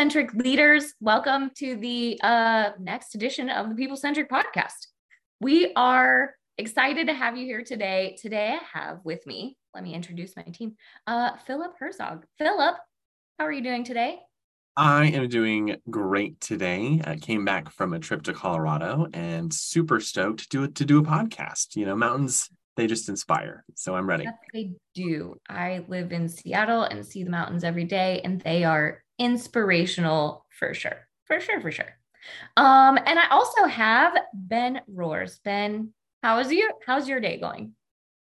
[0.00, 0.94] Hello, people centric leaders.
[0.98, 4.86] Welcome to the uh, next edition of the People Centric Podcast.
[5.42, 8.16] We are excited to have you here today.
[8.18, 10.76] Today, I have with me, let me introduce my team,
[11.06, 12.24] uh, Philip Herzog.
[12.38, 12.76] Philip,
[13.38, 14.18] how are you doing today?
[14.74, 17.02] I am doing great today.
[17.04, 20.86] I came back from a trip to Colorado and super stoked to do it to
[20.86, 21.76] do a podcast.
[21.76, 23.64] You know, mountains they just inspire.
[23.74, 24.26] So I'm ready.
[24.54, 25.36] they do.
[25.50, 30.74] I live in Seattle and see the mountains every day, and they are inspirational for
[30.74, 31.06] sure.
[31.26, 31.94] For sure, for sure.
[32.56, 35.38] Um, and I also have Ben Roars.
[35.44, 37.74] Ben, how's your how's your day going?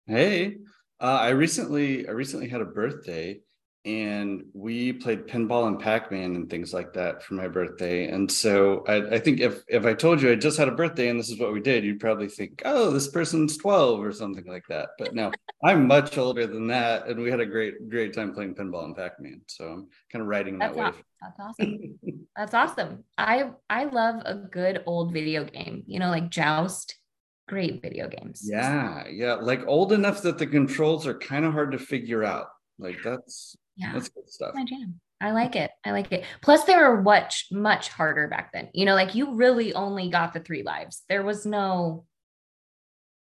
[0.06, 0.58] Hey,
[1.00, 3.40] uh, I recently I recently had a birthday
[3.86, 8.08] and we played pinball and pac-man and things like that for my birthday.
[8.08, 11.08] And so I, I, think if if i told you i just had a birthday
[11.08, 14.44] and this is what we did you'd probably think oh this person's 12 or something
[14.44, 14.90] like that.
[14.98, 15.30] But no
[15.64, 18.96] i'm much older than that and we had a great great time playing pinball and
[18.96, 19.42] pac-man.
[19.46, 20.94] So i'm kind of riding that wave.
[21.22, 21.98] that's awesome.
[22.36, 23.04] That's awesome.
[23.16, 26.98] I i love a good old video game you know like joust
[27.46, 28.42] great video games.
[28.42, 32.48] Yeah yeah like old enough that the controls are kind of hard to figure out.
[32.78, 33.92] Like that's yeah.
[33.92, 34.54] That's good stuff.
[34.54, 35.00] My jam.
[35.20, 35.70] I like it.
[35.84, 36.24] I like it.
[36.42, 38.68] Plus they were much much harder back then.
[38.74, 41.02] You know like you really only got the three lives.
[41.08, 42.04] There was no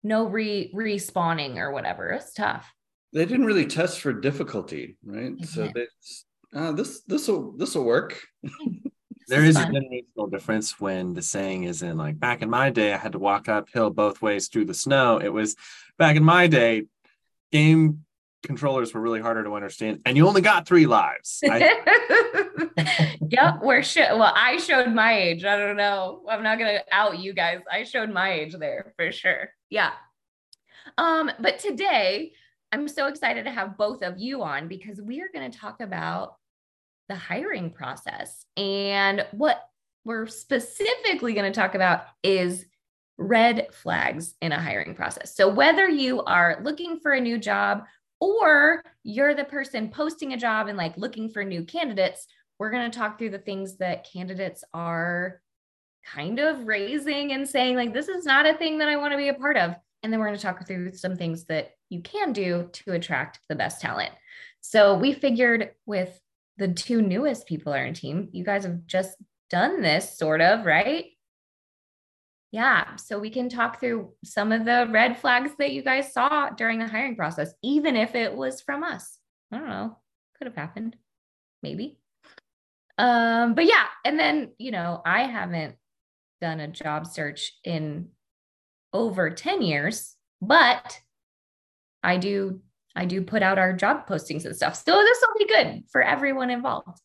[0.03, 2.11] no re respawning or whatever.
[2.11, 2.73] It's tough.
[3.13, 5.37] They didn't really test for difficulty right?
[5.39, 5.87] They so they
[6.55, 8.21] uh, this this will this will work
[9.31, 12.71] there is, is a generational difference when the saying is in like back in my
[12.71, 15.19] day i had to walk uphill both ways through the snow.
[15.19, 15.57] It was
[15.99, 16.87] back in my day
[17.53, 18.05] game
[18.43, 22.69] controllers were really harder to understand and you only got three lives I...
[23.29, 27.19] yep we're sh- well i showed my age i don't know i'm not gonna out
[27.19, 29.93] you guys i showed my age there for sure yeah
[30.97, 32.33] um but today
[32.73, 35.81] i'm so excited to have both of you on because we are going to talk
[35.81, 36.37] about
[37.09, 39.61] the hiring process and what
[40.05, 42.65] we're specifically going to talk about is
[43.19, 45.37] red flags in a hiring process.
[45.37, 47.85] So, whether you are looking for a new job
[48.21, 52.27] or you're the person posting a job and like looking for new candidates,
[52.59, 55.41] we're going to talk through the things that candidates are
[56.05, 59.19] kind of raising and saying, like, this is not a thing that I want to
[59.19, 59.75] be a part of.
[60.03, 63.41] And then we're going to talk through some things that you can do to attract
[63.49, 64.13] the best talent.
[64.61, 66.21] So we figured with
[66.59, 69.17] the two newest people on our team, you guys have just
[69.49, 71.07] done this sort of, right?
[72.53, 72.97] Yeah.
[72.97, 76.79] So we can talk through some of the red flags that you guys saw during
[76.79, 79.19] the hiring process, even if it was from us.
[79.53, 79.97] I don't know.
[80.37, 80.97] Could have happened.
[81.63, 81.99] Maybe.
[82.99, 83.87] Um, but yeah.
[84.05, 85.77] And then, you know, I haven't
[86.41, 88.09] done a job search in
[88.93, 91.01] over 10 years, but
[92.03, 92.61] I do
[92.97, 94.75] I do put out our job postings and stuff.
[94.75, 97.01] So this will be good for everyone involved.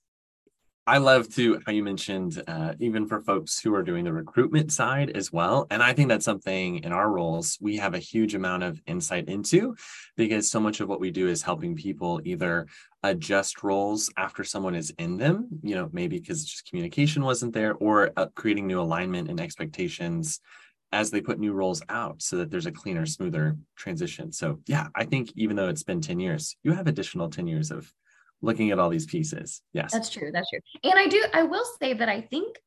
[0.87, 4.71] I love to how you mentioned uh, even for folks who are doing the recruitment
[4.71, 5.65] side as well.
[5.71, 9.27] And I think that's something in our roles we have a huge amount of insight
[9.27, 9.75] into
[10.15, 12.67] because so much of what we do is helping people either
[13.01, 17.73] adjust roles after someone is in them, you know, maybe because just communication wasn't there,
[17.73, 20.39] or uh, creating new alignment and expectations
[20.91, 24.31] as they put new roles out so that there's a cleaner, smoother transition.
[24.31, 27.71] So, yeah, I think even though it's been 10 years, you have additional 10 years
[27.71, 27.91] of
[28.41, 29.61] looking at all these pieces.
[29.73, 29.91] Yes.
[29.93, 30.31] That's true.
[30.31, 30.59] That's true.
[30.83, 32.57] And I do, I will say that I think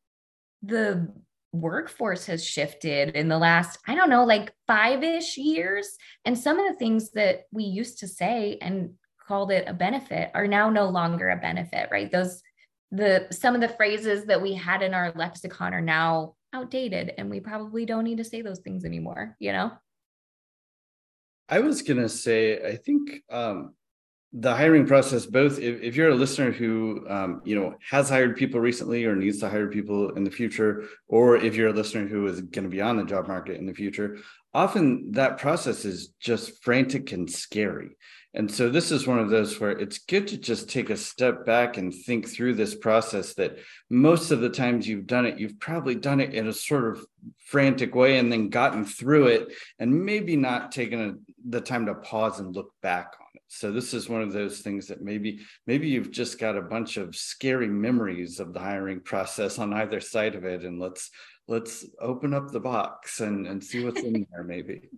[0.63, 1.09] the
[1.53, 5.97] workforce has shifted in the last, I don't know, like five ish years.
[6.25, 8.91] And some of the things that we used to say and
[9.27, 12.11] called it a benefit are now no longer a benefit, right?
[12.11, 12.43] Those,
[12.91, 17.31] the, some of the phrases that we had in our lexicon are now outdated and
[17.31, 19.73] we probably don't need to say those things anymore, you know?
[21.51, 23.75] I was going to say, I think um,
[24.35, 28.37] the hiring process both if, if you're a listener who um, you know has hired
[28.37, 32.07] people recently or needs to hire people in the future or if you're a listener
[32.07, 34.19] who is going to be on the job market in the future
[34.55, 37.97] often that process is just frantic and scary.
[38.35, 41.47] And so this is one of those where it's good to just take a step
[41.47, 43.59] back and think through this process that
[43.89, 47.05] most of the times you've done it you've probably done it in a sort of
[47.39, 49.49] frantic way and then gotten through it
[49.79, 51.15] and maybe not taken a,
[51.49, 54.87] the time to pause and look back on So this is one of those things
[54.89, 59.59] that maybe maybe you've just got a bunch of scary memories of the hiring process
[59.59, 61.11] on either side of it, and let's
[61.49, 64.91] let's open up the box and and see what's in there maybe.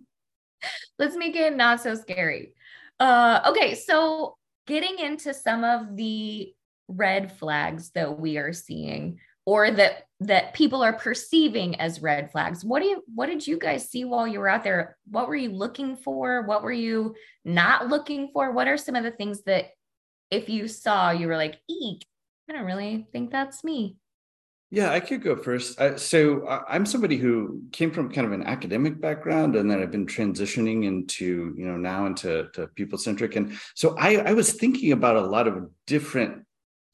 [0.99, 2.53] Let's make it not so scary.
[2.99, 4.37] Uh, okay, so
[4.67, 6.53] getting into some of the
[6.87, 12.63] red flags that we are seeing or that that people are perceiving as red flags.
[12.63, 14.97] What do you what did you guys see while you were out there?
[15.09, 16.43] What were you looking for?
[16.43, 18.51] What were you not looking for?
[18.51, 19.71] What are some of the things that
[20.31, 22.05] if you saw you were like eek
[22.49, 23.97] i don't really think that's me.
[24.71, 25.79] Yeah i could go first.
[25.79, 29.91] Uh, so i'm somebody who came from kind of an academic background and then i've
[29.91, 34.93] been transitioning into you know now into people centric and so I, I was thinking
[34.93, 36.45] about a lot of different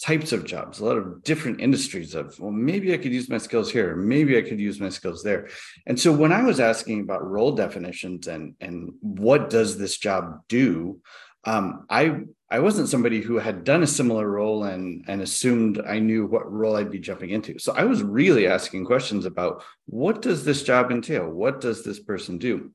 [0.02, 3.40] types of jobs, a lot of different industries of, well, maybe I could use my
[3.40, 5.50] skills here, maybe I could use my skills there.
[5.88, 10.42] And so when I was asking about role definitions and and what does this job
[10.48, 11.02] do,
[11.46, 16.00] um, I I wasn't somebody who had done a similar role and and assumed I
[16.00, 17.58] knew what role I'd be jumping into.
[17.58, 21.28] So I was really asking questions about what does this job entail?
[21.28, 22.72] What does this person do?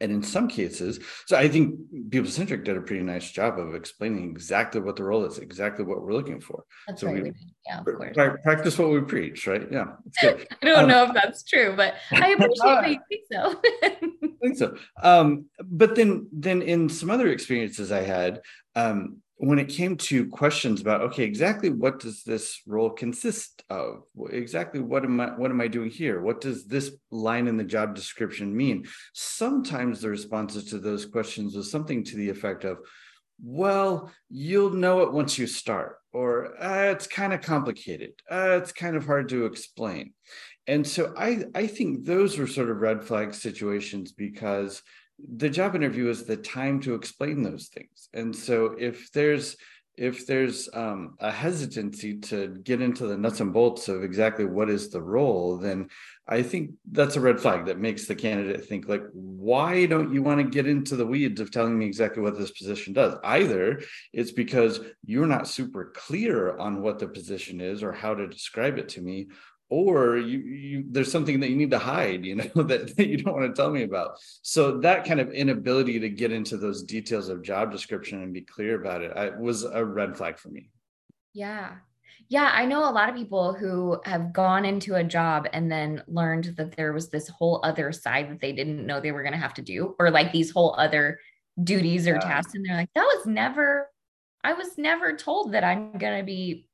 [0.00, 1.74] And in some cases, so I think
[2.10, 5.84] People Centric did a pretty nice job of explaining exactly what the role is, exactly
[5.86, 6.64] what we're looking for.
[6.86, 7.22] That's so right.
[7.22, 7.32] we
[7.66, 8.14] yeah, of course.
[8.44, 9.66] practice what we preach, right?
[9.70, 9.92] Yeah.
[10.22, 13.60] I don't Um, know if that's true, but I appreciate that you think so.
[13.82, 14.76] I think so.
[15.02, 18.42] Um, but then, then in some other experiences I had,
[18.74, 24.04] um, when it came to questions about, okay, exactly what does this role consist of?
[24.30, 26.22] Exactly what am I what am I doing here?
[26.22, 28.86] What does this line in the job description mean?
[29.12, 32.78] Sometimes the responses to those questions was something to the effect of,
[33.42, 38.12] well, you'll know it once you start, or uh, it's kind of complicated.
[38.30, 40.14] Uh, it's kind of hard to explain.
[40.66, 44.82] And so I, I think those were sort of red flag situations because
[45.18, 48.08] the job interview is the time to explain those things.
[48.12, 49.56] And so if there's
[49.96, 54.68] if there's um, a hesitancy to get into the nuts and bolts of exactly what
[54.68, 55.88] is the role, then
[56.28, 60.22] I think that's a red flag that makes the candidate think like, why don't you
[60.22, 63.14] want to get into the weeds of telling me exactly what this position does?
[63.24, 63.80] Either
[64.12, 68.76] it's because you're not super clear on what the position is or how to describe
[68.76, 69.28] it to me,
[69.68, 73.16] or you, you there's something that you need to hide you know that, that you
[73.18, 76.82] don't want to tell me about so that kind of inability to get into those
[76.82, 80.48] details of job description and be clear about it I, was a red flag for
[80.50, 80.70] me
[81.34, 81.76] Yeah.
[82.28, 82.50] Yeah.
[82.52, 86.54] I know a lot of people who have gone into a job and then learned
[86.56, 89.38] that there was this whole other side that they didn't know they were going to
[89.38, 91.18] have to do, or like these whole other
[91.62, 92.20] duties or Yeah.
[92.20, 92.54] tasks.
[92.54, 93.90] And they're like, that was never,
[94.42, 96.65] I was never told that I'm going to be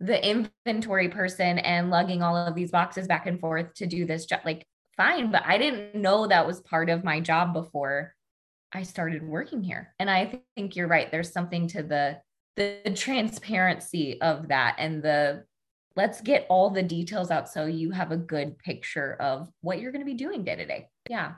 [0.00, 4.26] the inventory person and lugging all of these boxes back and forth to do this
[4.26, 4.40] job.
[4.44, 4.64] Like,
[4.96, 8.14] fine, but I didn't know that was part of my job before
[8.72, 9.94] I started working here.
[9.98, 11.10] And I think you're right.
[11.10, 12.20] There's something to the
[12.56, 15.44] the transparency of that and the
[15.94, 19.92] let's get all the details out so you have a good picture of what you're
[19.92, 20.88] going to be doing day to day.
[21.08, 21.34] Yeah.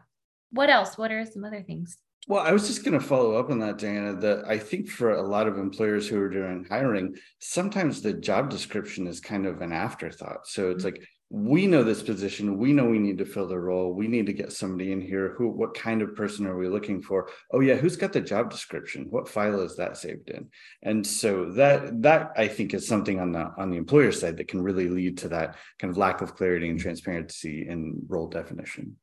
[0.51, 0.97] What else?
[0.99, 1.99] What are some other things?
[2.28, 5.12] Well i was just going to follow up on that diana that i think for
[5.12, 9.61] a lot of employers who are doing hiring sometimes the job description is kind of
[9.61, 10.46] an afterthought.
[10.46, 10.94] So it's mm-hmm.
[10.94, 14.26] like we know this position we know we need to fill the role we need
[14.26, 17.28] to get somebody in here who what kind of person are we looking for?
[17.52, 19.06] Oh yeah who's got the job description?
[19.10, 20.48] What file is that saved in?
[20.82, 24.48] And so that that i think is something on the on the employer side that
[24.48, 26.89] can really lead to that kind of lack of clarity and mm-hmm.
[26.89, 28.96] transparency in role definition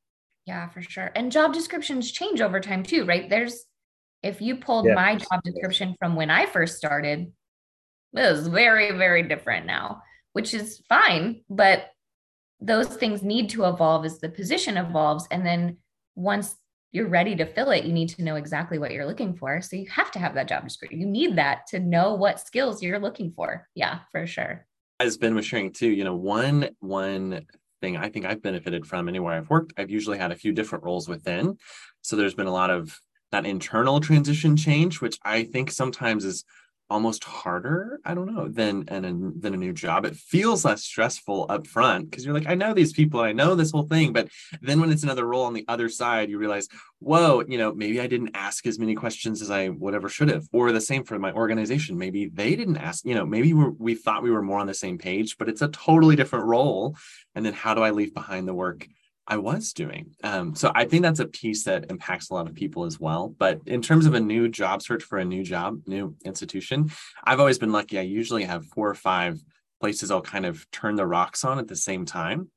[0.47, 1.11] Yeah, for sure.
[1.15, 3.29] And job descriptions change over time too, right?
[3.29, 3.65] There's
[4.23, 4.95] if you pulled Yeah.
[4.95, 7.19] my job description from when I first started,
[8.13, 10.01] it was very, very different now,
[10.33, 11.43] which is fine.
[11.49, 11.89] But
[12.59, 15.27] those things need to evolve as the position evolves.
[15.29, 15.77] And then
[16.15, 16.55] once
[16.91, 19.61] you're ready to fill it, you need to know exactly what you're looking for.
[19.61, 20.99] So you have to have that job description.
[21.01, 23.67] You need that to know what skills you're looking for.
[23.75, 24.65] Yeah, for sure.
[24.99, 27.45] as Ben was sharing too, you know, one one
[27.81, 30.83] thing I think I've benefited from anywhere I've worked, I've usually had a few different
[30.83, 31.57] roles within.
[32.01, 32.99] So there's been a lot of
[33.31, 36.43] that internal transition change, which I think sometimes is
[36.89, 40.05] almost harder, I don't know, than than, than a new job.
[40.05, 43.55] It feels less stressful up front because you're like, I know these people, I know
[43.55, 44.13] this whole thing.
[44.13, 44.29] But
[44.61, 46.67] then when it's another role on the other side, you realize,
[46.99, 50.29] whoa, you know, maybe I didn't ask as many questions as I would ever should
[50.29, 50.47] have.
[50.51, 51.97] Or the same for my organization.
[51.97, 54.73] Maybe they didn't ask, you know, maybe we're, we thought we were more on the
[54.73, 56.95] same page, but it's a totally different role.
[57.35, 58.87] And then how do I leave behind the work
[59.27, 60.15] I was doing?
[60.23, 63.35] Um, so I think that's a piece that impacts a lot of people as well.
[63.37, 66.91] But in terms of a new job search for a new job, new institution,
[67.23, 67.99] I've always been lucky.
[67.99, 69.39] I usually have four or five
[69.81, 72.49] places I'll kind of turn the rocks on at the same time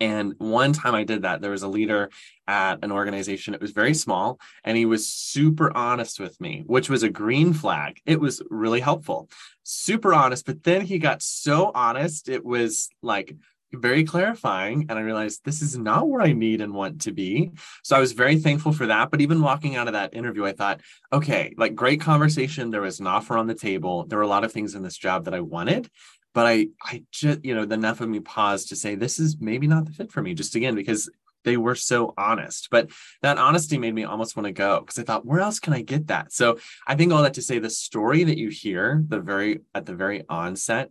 [0.00, 2.10] And one time I did that, there was a leader
[2.46, 3.54] at an organization.
[3.54, 7.52] It was very small, and he was super honest with me, which was a green
[7.52, 8.00] flag.
[8.06, 9.28] It was really helpful,
[9.62, 10.46] super honest.
[10.46, 13.34] But then he got so honest, it was like
[13.72, 14.86] very clarifying.
[14.88, 17.52] And I realized this is not where I need and want to be.
[17.82, 19.10] So I was very thankful for that.
[19.10, 20.80] But even walking out of that interview, I thought,
[21.12, 22.70] okay, like great conversation.
[22.70, 24.06] There was an offer on the table.
[24.06, 25.90] There were a lot of things in this job that I wanted
[26.34, 29.66] but I I just you know enough of me paused to say this is maybe
[29.66, 31.10] not the fit for me just again because
[31.44, 32.90] they were so honest but
[33.22, 35.82] that honesty made me almost want to go because I thought where else can I
[35.82, 39.20] get that so I think all that to say the story that you hear the
[39.20, 40.90] very at the very onset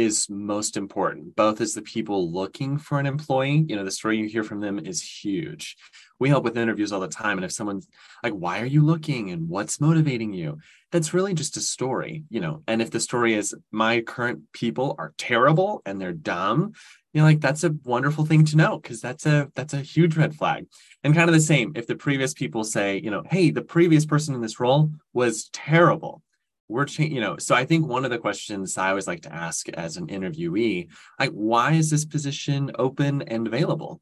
[0.00, 4.16] is most important both as the people looking for an employee you know the story
[4.16, 5.76] you hear from them is huge.
[6.18, 7.86] We help with interviews all the time and if someone's
[8.22, 9.30] like why are you looking?
[9.30, 10.58] And what's motivating you?
[10.90, 14.96] That's really just a story you know and if the story is my current people
[14.98, 16.72] are terrible and they're dumb
[17.12, 20.16] you know like that's a wonderful thing to know because that's a that's a huge
[20.16, 20.66] red flag.
[21.04, 24.06] And kind of the same if the previous people say you know hey the previous
[24.06, 26.22] person in this role was terrible
[26.70, 29.34] we're changing, you know, so I think one of the questions I always like to
[29.34, 34.00] ask as an interviewee, like, why is this position open and available?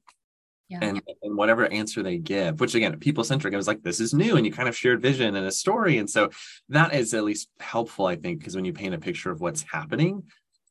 [0.69, 0.81] Yeah.
[0.83, 4.13] And, and whatever answer they give, which again, people centric, it was like, this is
[4.13, 4.37] new.
[4.37, 5.97] And you kind of shared vision and a story.
[5.97, 6.29] And so
[6.69, 9.63] that is at least helpful, I think, because when you paint a picture of what's
[9.63, 10.25] happening,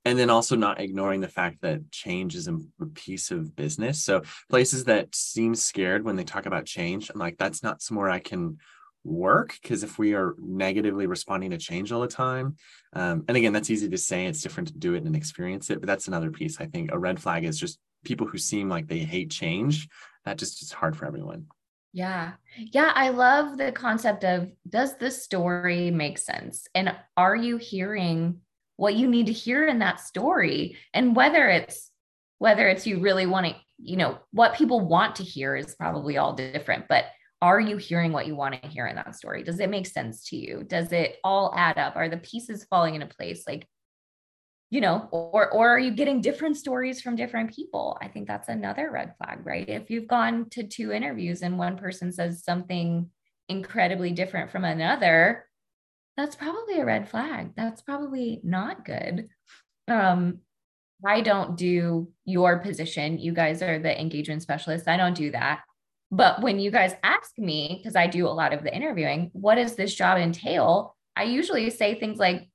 [0.06, 4.04] and then also not ignoring the fact that change is a piece of business.
[4.06, 8.10] So places that seem scared when they talk about change, I'm like, that's not somewhere
[8.10, 8.60] I can
[9.08, 12.56] work because if we are negatively responding to change all the time
[12.94, 15.80] um, and again that's easy to say it's different to do it and experience it
[15.80, 16.92] but that's another piece i think.
[16.92, 19.88] A red flag is just people who seem like they hate change
[20.26, 21.46] that just is hard for everyone.
[21.94, 22.34] Yeah.
[22.58, 26.68] Yeah i love the concept of does this story make sense?
[26.76, 28.42] And are you hearing
[28.76, 30.78] what you need to hear in that story?
[30.94, 31.92] And whether it's
[32.40, 36.18] whether it's you really want to you know what people want to hear is probably
[36.18, 37.06] all different but
[37.42, 39.44] are you hearing what you want to hear in that story?
[39.44, 40.64] Does it make sense to you?
[40.64, 41.96] Does it all add up?
[41.96, 43.44] Are the pieces falling into place?
[43.48, 43.68] Like,
[44.70, 47.98] you know, or or are you getting different stories from different people?
[48.02, 49.68] I think that's another red flag, right?
[49.70, 53.10] If you've gone to two interviews and one person says something
[53.48, 55.46] incredibly different from another,
[56.18, 57.52] that's probably a red flag.
[57.56, 59.30] That's probably not good.
[59.88, 60.40] Um,
[61.06, 63.20] I don't do your position.
[63.20, 64.88] You guys are the engagement specialists.
[64.88, 65.62] I don't do that.
[66.10, 69.56] But when you guys ask me, because I do a lot of the interviewing, what
[69.56, 70.96] does this job entail?
[71.16, 72.48] I usually say things like,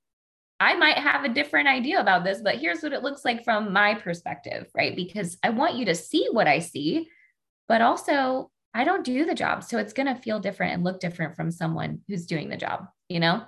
[0.59, 3.73] I might have a different idea about this, but here's what it looks like from
[3.73, 4.95] my perspective, right?
[4.95, 7.09] Because I want you to see what I see,
[7.67, 9.63] but also I don't do the job.
[9.63, 12.87] So it's going to feel different and look different from someone who's doing the job,
[13.09, 13.43] you know?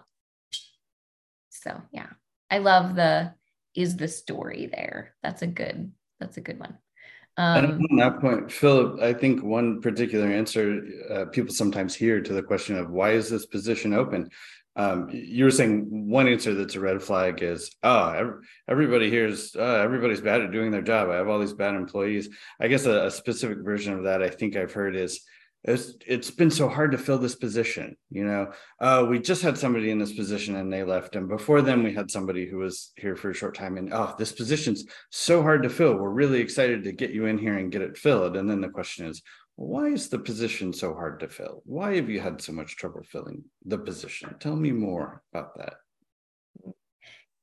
[1.50, 2.10] So yeah,
[2.52, 3.34] I love the
[3.76, 5.16] is the story there.
[5.24, 6.78] That's a good, that's a good one.
[7.38, 12.22] Um, and on that point, Philip, I think one particular answer uh, people sometimes hear
[12.22, 14.30] to the question of why is this position open?
[14.78, 19.82] Um, you were saying one answer that's a red flag is, oh, everybody here's, uh,
[19.84, 21.10] everybody's bad at doing their job.
[21.10, 22.30] I have all these bad employees.
[22.60, 25.22] I guess a, a specific version of that I think I've heard is,
[25.68, 28.52] it's it's been so hard to fill this position you know?
[28.80, 31.18] Uh, we just had somebody in this position and they left.
[31.18, 34.16] And before then we had somebody who was here for a short time and oh
[34.18, 35.96] this position's so hard to fill.
[35.96, 38.38] We're really excited to get you in here and get it filled.
[38.38, 39.22] And then the question is
[39.58, 41.62] why is the position so hard to fill?
[41.66, 44.36] Why have you had so much trouble filling the position?
[44.40, 45.74] Tell me more about that.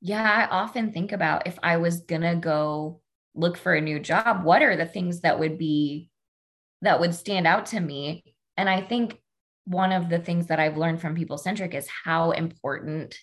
[0.01, 2.99] Yeah i often think about if i was gonna go
[3.35, 6.09] look for a new job what are the things that would be
[6.83, 8.23] that would stand out to me.
[8.55, 9.19] And I think
[9.65, 13.15] one of the things that I've learned from People Centric is how important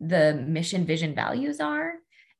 [0.00, 1.94] the mission, vision, values are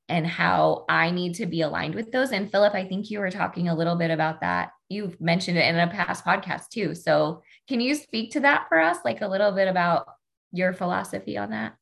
[0.08, 2.32] and how I need to be aligned with those.
[2.32, 4.70] And Philip, I think you were talking a little bit about that.
[4.88, 6.94] You've mentioned it in a past podcast too.
[6.94, 10.06] So can you speak to that for us, like a little bit about
[10.52, 11.75] your philosophy on that?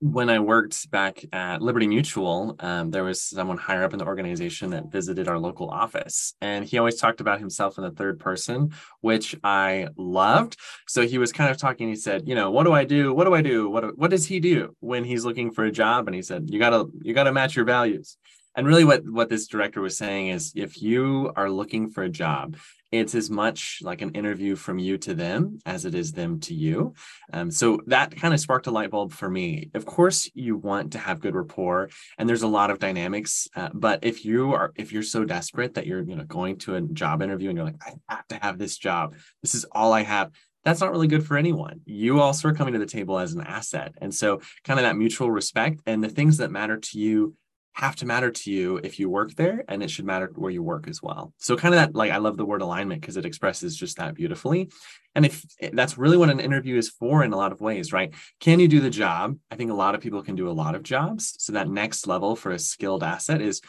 [0.00, 4.04] When I worked back at Liberty Mutual, um, there was someone higher up in the
[4.04, 6.34] organization that visited our local office.
[6.40, 10.56] And he always talked about himself in the third person, which I loved.
[10.86, 13.14] So he was kind of talking, he said, you know, what do I do?
[13.14, 13.70] What do I do?
[13.70, 16.08] What, what does he do when he's looking for a job?
[16.08, 18.16] And he said, you gotta, you gotta match your values.
[18.56, 22.08] And really what, what this director was saying is if you are looking for a
[22.08, 22.56] job
[22.92, 26.54] it's as much like an interview from you to them as it is them to
[26.54, 26.94] you.
[27.32, 29.70] Um, so that kind of sparked a light bulb for me.
[29.74, 33.48] Of course, you want to have good rapport, and there's a lot of dynamics.
[33.54, 36.74] Uh, but if you are, if you're so desperate that you're, you know, going to
[36.74, 39.14] a job interview and you're like, I have to have this job.
[39.42, 40.30] This is all I have.
[40.64, 41.80] That's not really good for anyone.
[41.86, 44.96] You also are coming to the table as an asset, and so kind of that
[44.96, 47.34] mutual respect and the things that matter to you
[47.74, 50.62] have to matter to you if you work there and it should matter where you
[50.62, 51.32] work as well.
[51.38, 54.14] So kind of that like i love the word alignment because it expresses just that
[54.14, 54.70] beautifully.
[55.14, 57.92] And if eh, that's really what an interview is for in a lot of ways
[57.92, 58.12] right?
[58.40, 59.36] Can you do the job?
[59.50, 61.34] I think a lot of people can do a lot of jobs.
[61.38, 63.60] So that next level for a skilled asset is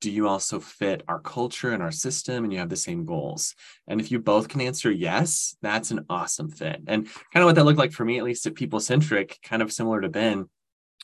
[0.00, 3.54] do you also fit our culture and our system and you have the same goals?
[3.86, 6.80] And if you both can answer yes that's an awesome fit.
[6.86, 9.60] And kind of what that looked like for me at least at people centric kind
[9.60, 10.48] of similar to ben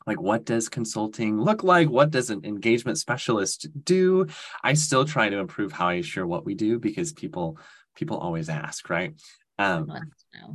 [0.06, 1.88] like what does consulting look like?
[1.88, 4.26] What does an engagement specialist do?
[4.62, 7.58] I still try to improve how i share what we do because people
[7.94, 9.14] people always ask right?
[9.58, 9.90] Um,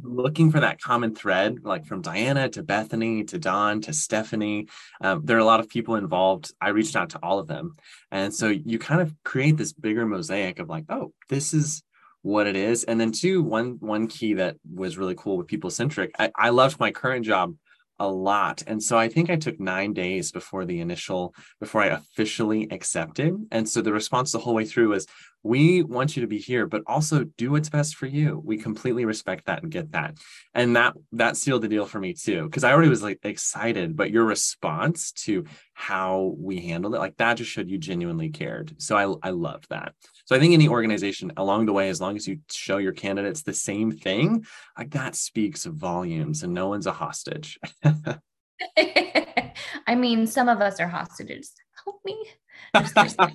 [0.03, 4.67] looking for that common thread like from diana to bethany to don to stephanie
[5.01, 6.53] um, there are a lot of people involved.
[6.62, 7.77] I reached out to all of them.
[8.12, 11.81] And so you kind of create this bigger mosaic of like oh this is
[12.21, 12.83] what it is.
[12.83, 16.50] And then two one one key that was really cool with people centric I, I
[16.50, 17.55] loved my current job
[18.01, 18.63] a lot.
[18.65, 23.36] And so I think I took nine days before the initial, before I officially accepted.
[23.51, 25.05] And so the response the whole way through was,
[25.43, 28.41] we want you to be here, but also do what's best for you.
[28.43, 30.17] We completely respect that and get that.
[30.53, 32.50] And that that sealed the deal for me too.
[32.50, 37.17] Cause I already was like excited, but your response to how we handled it, like
[37.17, 38.75] that just showed you genuinely cared.
[38.79, 39.93] So I, I loved that.
[40.32, 43.42] So I think any organization along the way, as long as you show your candidates
[43.42, 44.46] the same thing,
[44.78, 47.60] like that speaks volumes and no one's a hostage.
[48.78, 51.52] I mean, some of us are hostages.
[51.84, 52.16] Help me.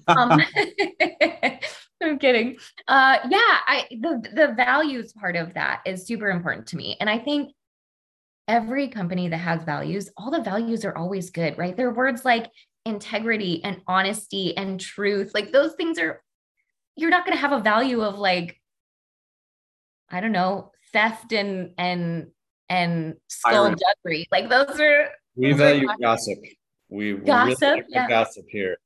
[0.08, 0.40] um,
[2.02, 2.56] I'm kidding.
[2.88, 7.10] Uh, yeah, I the the values part of that is super important to me, and
[7.10, 7.52] I think
[8.48, 11.76] every company that has values, all the values are always good, right?
[11.76, 12.50] There are words like
[12.86, 15.32] integrity and honesty and truth.
[15.34, 16.22] Like those things are.
[16.96, 18.60] You're not going to have a value of like,
[20.10, 22.28] I don't know, theft and and
[22.68, 24.26] and skullduggery.
[24.30, 25.10] Like those are.
[25.34, 26.38] We those value are gossip.
[26.88, 27.60] We gossip.
[27.60, 28.08] Really like yeah.
[28.08, 28.76] gossip here.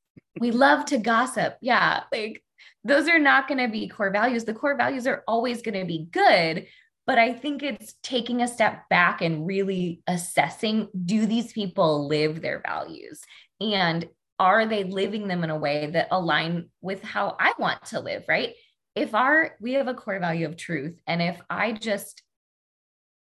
[0.40, 1.57] We love to gossip.
[1.61, 2.43] Yeah, like
[2.85, 4.45] those are not going to be core values.
[4.45, 6.67] The core values are always going to be good,
[7.07, 12.40] but I think it's taking a step back and really assessing do these people live
[12.40, 13.20] their values?
[13.61, 14.09] And
[14.40, 18.24] are they living them in a way that align with how I want to live,
[18.26, 18.55] right?
[18.96, 22.22] If our we have a core value of truth and if I just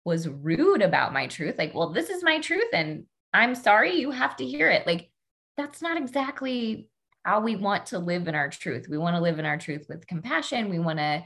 [0.04, 3.04] was rude about my truth, like, well, this is my truth and
[3.34, 4.86] I'm sorry you have to hear it.
[4.86, 5.10] Like
[5.56, 6.88] that's not exactly
[7.24, 8.86] how we want to live in our truth.
[8.88, 10.70] We want to live in our truth with compassion.
[10.70, 11.24] We want to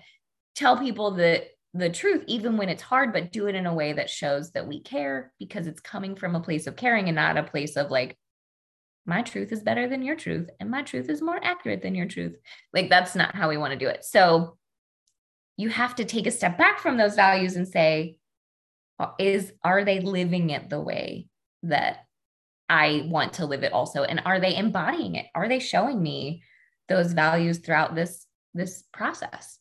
[0.56, 3.92] tell people that the truth, even when it's hard, but do it in a way
[3.92, 7.36] that shows that we care because it's coming from a place of caring and not
[7.36, 8.16] a place of like,
[9.06, 12.06] my truth is better than your truth and my truth is more accurate than your
[12.06, 12.36] truth.
[12.72, 14.04] Like, that's not how we want to do it.
[14.04, 14.56] So,
[15.56, 18.16] you have to take a step back from those values and say,
[19.18, 21.26] is are they living it the way
[21.64, 22.06] that
[22.68, 24.04] I want to live it also?
[24.04, 25.26] And are they embodying it?
[25.34, 26.42] Are they showing me
[26.88, 29.58] those values throughout this this process?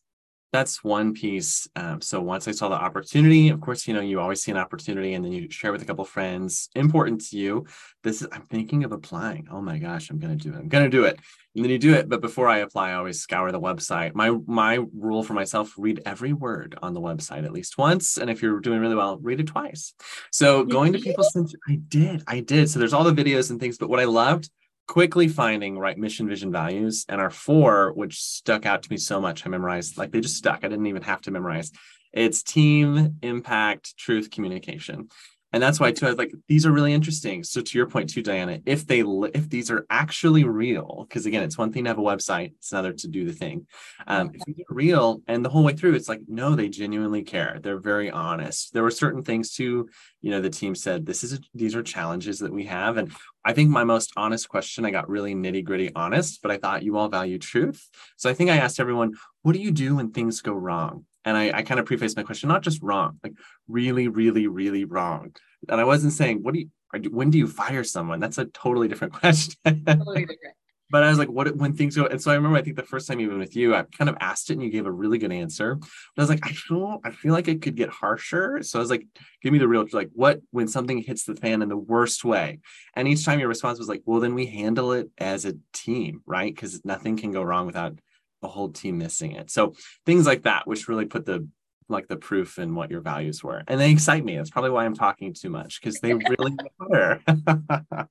[0.52, 1.68] That's one piece.
[1.76, 4.58] Um, so once I saw the opportunity, of course, you know, you always see an
[4.58, 7.66] opportunity and then you share with a couple friends, important to you.
[8.04, 9.48] This is, I'm thinking of applying.
[9.52, 10.60] Oh my gosh, I'm going to do it.
[10.60, 11.20] I'm going to do it
[11.56, 14.32] and then you do it but before i apply i always scour the website my
[14.48, 18.42] my rule for myself read every word on the website at least once and if
[18.42, 19.94] you're doing really well read it twice
[20.32, 23.60] so going to People Centric i did i did so there's all the videos and
[23.60, 24.50] things but what i loved
[24.88, 29.22] quickly finding right mission vision values and our four which stuck out to me so
[29.22, 30.64] much i memorized like they just stuck.
[30.64, 31.72] I didn't even have to memorize.
[32.14, 35.08] It's team impact truth communication
[35.54, 37.44] and that's why too i was like these are really interesting.
[37.44, 41.44] So to your point too diana if they if these are actually real because again
[41.44, 43.68] it's one thing to have a website it's another to do the thing.
[44.08, 47.24] Um, if these are real and the whole way through it's like no they genuinely
[47.24, 47.60] care.
[47.62, 48.74] They're very honest.
[48.74, 49.90] There were certain things too
[50.22, 52.98] you know the team said this is a, these are challenges that we have.
[52.98, 53.12] And
[53.44, 56.84] i think my most honest question i got really nitty gritty honest but i thought
[56.84, 57.90] you all value truth.
[58.18, 61.38] So i think i asked everyone what do you do when things go wrong and
[61.38, 63.34] I, I kind of preface my question, not just wrong, like
[63.68, 65.36] really, really, really wrong.
[65.70, 66.70] And I wasn't saying, what do you,
[67.10, 68.20] when do you fire someone?
[68.20, 69.56] That's a totally different question.
[69.86, 70.56] Totally different.
[70.90, 72.06] but I was like, what when things go?
[72.06, 74.18] And so I remember, I think the first time even with you, I kind of
[74.20, 75.76] asked it and you gave a really good answer.
[75.76, 78.62] But I was like, I feel, I feel like it could get harsher.
[78.64, 79.06] So I was like,
[79.44, 82.60] give me the real, like, what when something hits the fan in the worst way?
[82.96, 86.24] And each time your response was like, well, then we handle it as a team,
[86.26, 86.54] right?
[86.54, 88.00] Because nothing can go wrong without
[88.42, 89.52] the whole team missing it.
[89.52, 89.74] So
[90.06, 91.48] things like that, which really put the
[91.90, 93.64] like the proof in what your values were.
[93.68, 94.38] And they excite me.
[94.38, 97.22] That's probably why I'm talking too much because they really matter.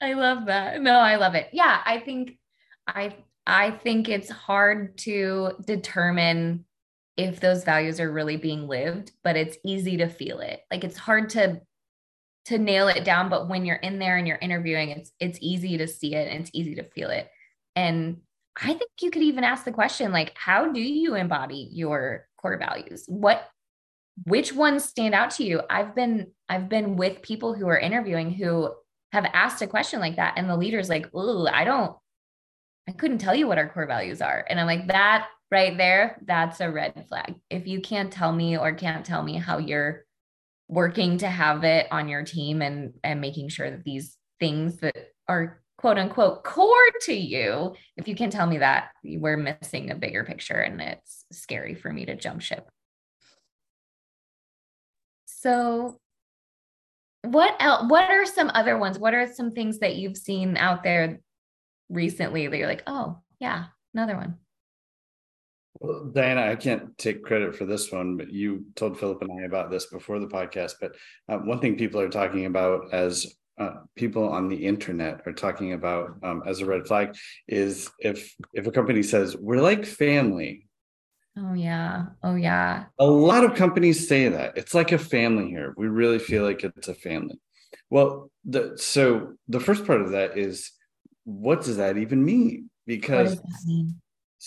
[0.00, 0.82] I love that.
[0.82, 1.48] No, I love it.
[1.52, 2.38] Yeah, I think
[2.86, 6.64] I I think it's hard to determine
[7.16, 10.60] if those values are really being lived, but it's easy to feel it.
[10.70, 11.60] Like it's hard to
[12.46, 15.78] to nail it down but when you're in there and you're interviewing it's it's easy
[15.78, 17.30] to see it and it's easy to feel it
[17.74, 18.18] and
[18.60, 22.58] i think you could even ask the question like how do you embody your core
[22.58, 23.04] values?
[23.08, 23.48] What
[24.26, 25.62] which ones stand out to you?
[25.68, 28.70] I've been i've been with people who are interviewing who
[29.12, 31.96] have asked a question like that and the leader's like oh i don't
[32.88, 34.44] i couldn't tell you what our core values are.
[34.48, 37.34] And i'm like that right there that's a red flag.
[37.48, 40.04] If you can't tell me or can't tell me how you're
[40.68, 45.12] working to have it on your team and and making sure that these things that
[45.28, 49.94] are quote unquote core to you if you can tell me that we're missing a
[49.94, 52.70] bigger picture and it's scary for me to jump ship
[55.26, 56.00] so
[57.20, 60.82] what else what are some other ones what are some things that you've seen out
[60.82, 61.20] there
[61.90, 64.38] recently that you're like oh yeah another one
[65.80, 69.44] well, Diana, I can't take credit for this one, but you told Philip and I
[69.44, 70.74] about this before the podcast.
[70.80, 70.94] But
[71.28, 75.72] uh, one thing people are talking about as uh, people on the internet are talking
[75.72, 77.14] about um, as a red flag
[77.46, 80.66] is if if a company says we're like family.
[81.36, 82.06] Oh yeah.
[82.22, 82.84] Oh yeah.
[82.98, 85.74] A lot of companies say that it's like a family here.
[85.76, 87.40] We really feel like it's a family.
[87.90, 90.70] Well, the so the first part of that is
[91.24, 92.70] what does that even mean?
[92.86, 94.00] Because mean?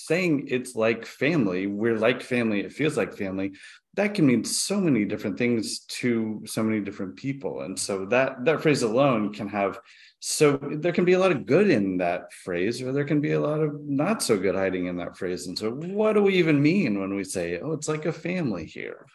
[0.06, 3.54] Saying it's like family, we're like family, it feels like family,
[3.96, 7.62] that can mean so many different things to so many different people.
[7.62, 9.80] And so that that phrase alone can have
[10.20, 13.34] so there can be a lot of good in that phrase, or there can be
[13.34, 15.48] a lot of not so good hiding in that phrase.
[15.48, 18.66] And so what do we even mean when we say, oh, it's like a family
[18.66, 19.06] here?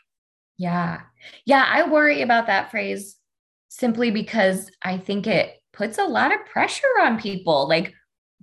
[0.59, 1.01] Yeah.
[1.45, 1.66] Yeah.
[1.68, 3.16] I worry about that phrase
[3.68, 7.68] simply because I think it puts a lot of pressure on people.
[7.68, 7.95] Like,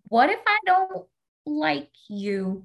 [0.09, 1.07] what if I don't
[1.49, 2.63] like you?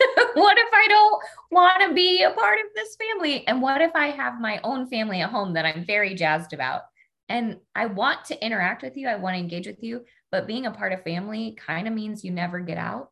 [0.34, 3.46] what if I don't want to be a part of this family?
[3.46, 6.82] And what if I have my own family at home that I'm very jazzed about?
[7.28, 10.66] And I want to interact with you, I want to engage with you, but being
[10.66, 13.10] a part of family kind of means you never get out.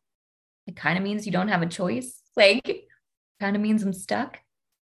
[0.67, 2.19] It kind of means you don't have a choice.
[2.35, 2.87] Like,
[3.39, 4.39] kind of means I'm stuck.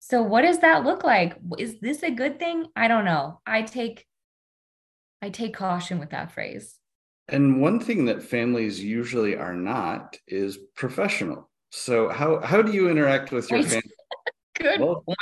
[0.00, 1.36] So, what does that look like?
[1.56, 2.66] Is this a good thing?
[2.74, 3.40] I don't know.
[3.46, 4.04] I take
[5.22, 6.77] I take caution with that phrase.
[7.28, 11.50] And one thing that families usually are not is professional.
[11.70, 13.90] So how how do you interact with your family?
[14.58, 15.18] Good well, point.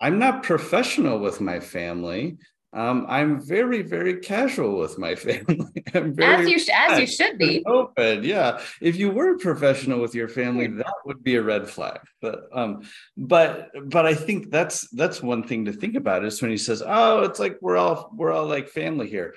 [0.00, 2.38] I'm not professional with my family.
[2.74, 5.66] Um, I'm very, very casual with my family.
[5.94, 8.22] as you sh- as you should be open.
[8.22, 12.00] Yeah, if you were professional with your family, that would be a red flag.
[12.20, 12.82] But um,
[13.16, 16.82] but but I think that's that's one thing to think about is when he says,
[16.86, 19.34] "Oh, it's like we're all we're all like family here."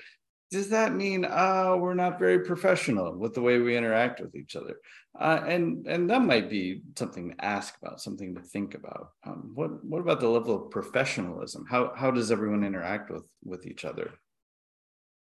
[0.52, 4.54] Does that mean oh we're not very professional with the way we interact with each
[4.54, 4.76] other?
[5.18, 9.08] Uh, and and that might be something to ask about something to think about.
[9.26, 11.64] Um, what what about the level of professionalism?
[11.68, 14.12] How how does everyone interact with with each other?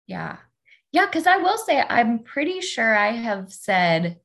[0.08, 0.38] Yeah.
[0.92, 4.20] Yeah because i will say i'm pretty sure i have said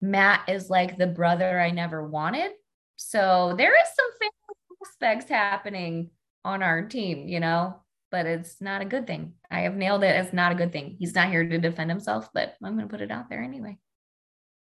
[0.00, 2.52] matt is like the brother i never wanted.
[2.96, 6.10] So there is some family aspects happening
[6.44, 9.34] on our team you know but it's not a good thing.
[9.50, 10.16] I have nailed it.
[10.16, 10.96] It's not a good thing.
[10.98, 13.78] He's not here to defend himself, but I'm going to put it out there anyway.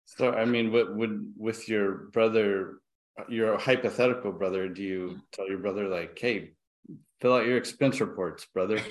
[0.06, 2.80] So, I mean, what would with your brother,
[3.28, 6.52] your hypothetical brother, do you tell your brother like, "Hey,
[7.20, 8.78] fill out your expense reports, brother"?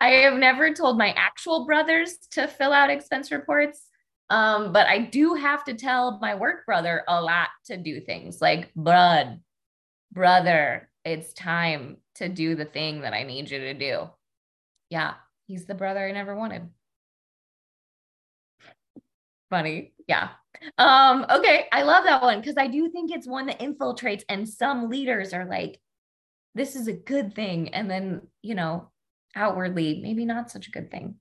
[0.00, 3.84] I have never told my actual brothers to fill out expense reports.
[4.30, 8.40] Um, but I do have to tell my work brother a lot to do things
[8.40, 9.40] like, "Bud,
[10.12, 14.08] brother, it's time to do the thing that I need you to do.
[14.90, 15.14] Yeah,
[15.46, 16.68] he's the brother I never wanted.
[19.50, 19.94] Funny.
[20.06, 20.30] Yeah.
[20.76, 24.48] Um, okay, I love that one because I do think it's one that infiltrates, and
[24.48, 25.80] some leaders are like,
[26.54, 27.68] this is a good thing.
[27.74, 28.90] And then, you know,
[29.36, 31.16] outwardly, maybe not such a good thing.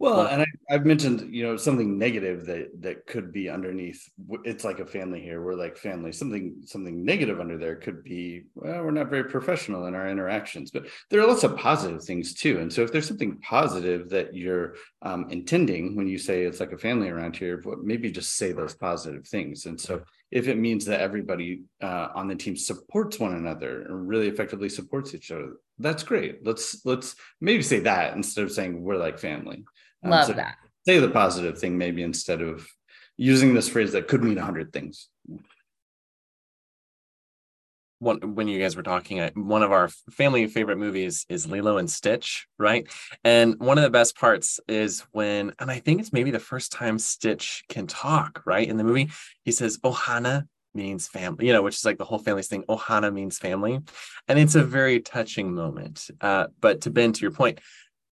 [0.00, 4.08] Well, and I, have mentioned, you know, something negative that that could be underneath.
[4.44, 5.42] It's like a family here.
[5.42, 6.12] We're like family.
[6.12, 8.44] Something something negative under there could be.
[8.54, 12.32] Well, we're not very professional in our interactions, but there are lots of positive things
[12.34, 12.60] too.
[12.60, 16.72] And so, if there's something positive that you're um, intending when you say it's like
[16.72, 19.66] a family around here, maybe just say those positive things.
[19.66, 24.06] And so, if it means that everybody uh, on the team supports one another and
[24.06, 26.46] really effectively supports each other, that's great.
[26.46, 29.64] Let's let's maybe say that instead of saying we're like family.
[30.04, 30.56] Um, Love so that.
[30.86, 32.66] Say the positive thing maybe instead of
[33.16, 35.08] using this phrase that could mean a hundred things.
[38.00, 41.90] One, when you guys were talking, one of our family favorite movies is Lilo and
[41.90, 42.86] Stitch, right?
[43.24, 46.70] And one of the best parts is when, and I think it's maybe the first
[46.70, 48.68] time Stitch can talk, right?
[48.68, 49.10] In the movie,
[49.44, 52.62] he says, Ohana, means family, you know, which is like the whole family's thing.
[52.68, 53.80] Ohana means family.
[54.28, 56.08] And it's a very touching moment.
[56.20, 57.58] Uh, but to Ben, to your point,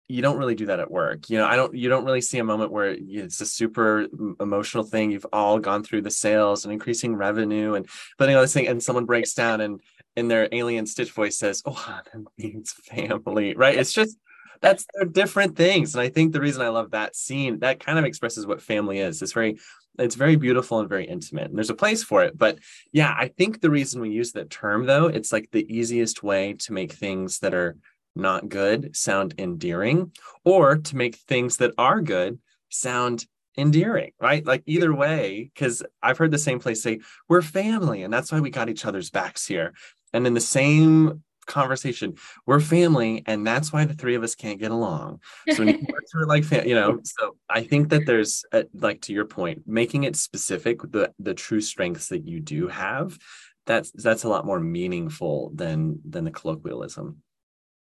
[0.07, 1.29] you don't really do that at work.
[1.29, 4.07] You know, I don't, you don't really see a moment where it's a super
[4.39, 5.11] emotional thing.
[5.11, 7.87] You've all gone through the sales and increasing revenue and
[8.17, 9.79] putting all this thing, and someone breaks down and
[10.15, 13.77] in their alien stitch voice says, Oh, that means family, right?
[13.77, 14.17] It's just,
[14.61, 15.95] that's they're different things.
[15.95, 18.99] And I think the reason I love that scene, that kind of expresses what family
[18.99, 19.21] is.
[19.21, 19.57] It's very
[19.99, 22.57] it's very beautiful and very intimate and there's a place for it but
[22.91, 26.53] yeah i think the reason we use that term though it's like the easiest way
[26.53, 27.77] to make things that are
[28.15, 30.11] not good sound endearing
[30.43, 33.25] or to make things that are good sound
[33.57, 36.99] endearing right like either way because i've heard the same place say
[37.29, 39.73] we're family and that's why we got each other's backs here
[40.11, 42.15] and in the same conversation.
[42.45, 45.21] We're family, and that's why the three of us can't get along.
[45.51, 45.67] So when
[46.13, 49.63] you like, fam- you know, so I think that there's a, like to your point,
[49.65, 53.17] making it specific the the true strengths that you do have.
[53.65, 57.21] That's that's a lot more meaningful than than the colloquialism.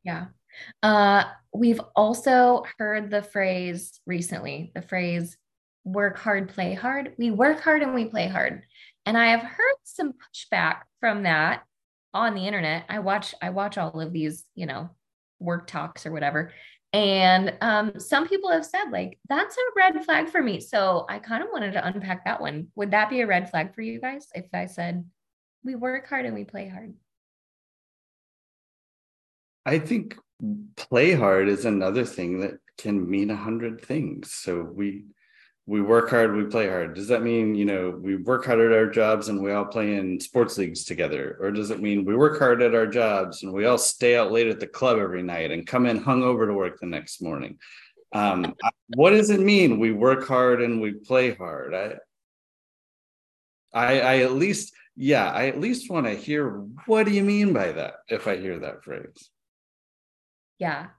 [0.03, 0.27] Yeah.
[0.83, 5.37] Uh, we've also heard the phrase recently, the phrase
[5.83, 7.13] work hard, play hard.
[7.17, 8.63] We work hard and we play hard.
[9.05, 11.63] And I have heard some pushback from that
[12.13, 12.85] on the internet.
[12.89, 14.89] I watch I watch all of these, you know,
[15.39, 16.51] work talks or whatever.
[16.93, 20.59] And um, some people have said like that's a red flag for me.
[20.59, 22.67] So I kind of wanted to unpack that one.
[22.75, 25.05] Would that be a red flag for you guys if I said
[25.63, 26.93] we work hard and we play hard?
[29.65, 30.17] I think
[30.75, 34.33] play hard is another thing that can mean a hundred things.
[34.33, 35.05] So we
[35.67, 36.95] we work hard, we play hard.
[36.95, 39.95] Does that mean, you know, we work hard at our jobs and we all play
[39.95, 41.37] in sports leagues together?
[41.39, 44.31] Or does it mean we work hard at our jobs and we all stay out
[44.31, 47.59] late at the club every night and come in hungover to work the next morning?
[48.11, 48.55] Um,
[48.95, 51.73] what does it mean we work hard and we play hard?
[51.73, 51.93] I,
[53.73, 57.53] I, I at least, yeah, I at least want to hear what do you mean
[57.53, 59.29] by that if I hear that phrase?
[60.61, 60.89] Yeah.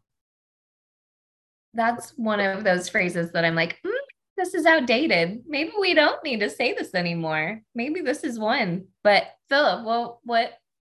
[1.73, 3.93] That's one of those phrases that I'm like, mm,
[4.37, 5.45] this is outdated.
[5.47, 7.63] Maybe we don't need to say this anymore.
[7.73, 8.89] Maybe this is one.
[9.05, 10.53] But Philip, well, what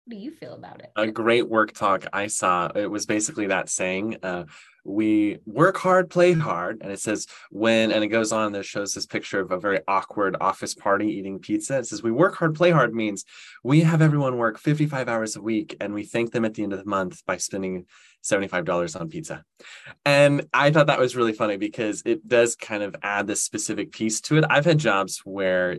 [0.10, 0.91] do you feel about it?
[0.95, 2.71] A great work talk I saw.
[2.73, 4.45] It was basically that saying, uh,
[4.86, 6.82] we work hard, play hard.
[6.82, 9.80] And it says when, and it goes on, there shows this picture of a very
[9.88, 11.80] awkward office party eating pizza.
[11.80, 13.26] It says we work hard, play hard means
[13.63, 16.71] we have everyone work 55 hours a week and we thank them at the end
[16.71, 17.86] of the month by spending
[18.24, 19.43] $75 on pizza.
[20.06, 23.91] And I thought that was really funny because it does kind of add this specific
[23.91, 24.45] piece to it.
[24.50, 25.78] I've had jobs where,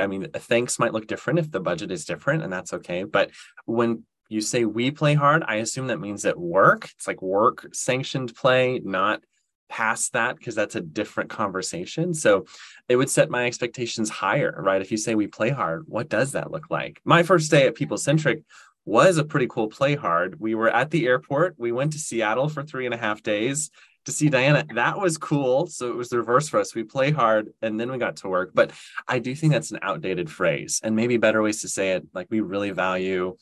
[0.00, 3.04] I mean, thanks might look different if the budget is different, and that's okay.
[3.04, 3.30] But
[3.64, 6.88] when you say we play hard, I assume that means at work.
[6.96, 9.22] It's like work sanctioned play, not
[9.68, 12.14] past that because that's a different conversation.
[12.14, 12.46] So
[12.88, 14.80] it would set my expectations higher, right?
[14.80, 17.00] If you say we play hard, what does that look like?
[17.04, 18.42] My first day at People Centric
[18.84, 20.38] was a pretty cool play hard.
[20.38, 21.54] We were at the airport.
[21.58, 23.70] We went to Seattle for three and a half days
[24.04, 24.64] to see Diana.
[24.74, 25.66] That was cool.
[25.66, 26.74] So it was the reverse for us.
[26.74, 28.50] We play hard and then we got to work.
[28.54, 28.72] But
[29.08, 32.06] I do think that's an outdated phrase and maybe better ways to say it.
[32.12, 33.36] Like we really value,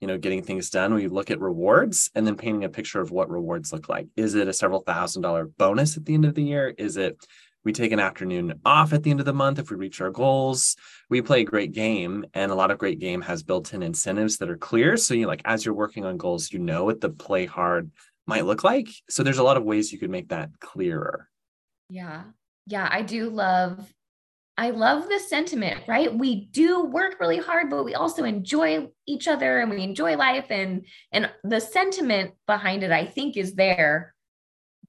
[0.00, 0.94] you know, getting things done.
[0.94, 4.08] We look at rewards and then painting a picture of what rewards look like.
[4.16, 6.74] Is it a several thousand dollar bonus at the end of the year?
[6.76, 7.16] Is it
[7.66, 10.12] we take an afternoon off at the end of the month if we reach our
[10.12, 10.76] goals.
[11.10, 14.48] We play a great game, and a lot of great game has built-in incentives that
[14.48, 14.96] are clear.
[14.96, 17.90] So you like as you're working on goals, you know what the play hard
[18.24, 18.88] might look like.
[19.10, 21.28] So there's a lot of ways you could make that clearer.
[21.90, 22.22] Yeah.
[22.68, 23.92] Yeah, I do love
[24.58, 26.12] I love the sentiment, right?
[26.12, 30.46] We do work really hard, but we also enjoy each other and we enjoy life
[30.50, 34.14] and and the sentiment behind it I think is there.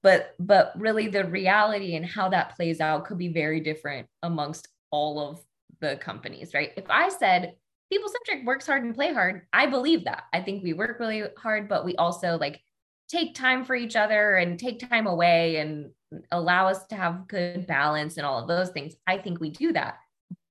[0.02, 4.68] But but really the reality and how that plays out could be very different amongst
[4.90, 5.40] all of
[5.80, 6.72] the companies right?
[6.76, 7.54] If i said
[7.92, 10.24] people centric works hard and play hard i believe that.
[10.32, 12.60] I think we work really hard but we also like
[13.08, 15.90] take time for each other and take time away and
[16.30, 19.72] allow us to have good balance and all of those things i think we do
[19.72, 19.98] that.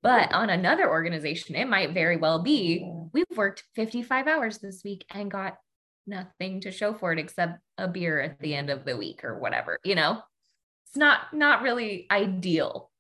[0.04, 5.06] But on another organization it might very well be we've worked 55 hours this week
[5.14, 5.58] and got
[6.06, 9.40] nothing to show for it except a beer at the end of the week or
[9.40, 10.22] whatever you know?
[10.86, 12.92] It's not not really ideal.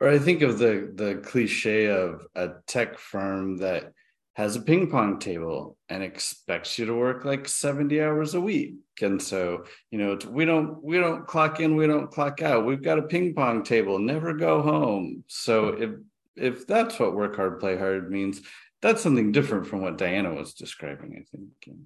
[0.00, 3.92] Or i think of the the cliche of a tech firm that
[4.34, 8.74] has a ping pong table and expects you to work like 70 hours a week
[9.00, 12.82] and so you know we don't we don't clock in we don't clock out we've
[12.82, 15.90] got a ping pong table never go home so if
[16.34, 18.40] if that's what work hard play hard means
[18.82, 21.78] that's something different from what Diana was describing, I think.